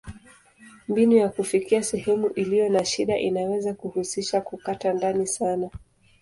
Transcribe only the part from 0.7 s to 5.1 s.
Mbinu ya kufikia sehemu iliyo na shida inaweza kuhusisha kukata